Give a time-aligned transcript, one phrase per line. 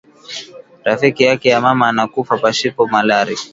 [0.85, 3.37] Rafiki yake ya mama ana kufa pashipo malari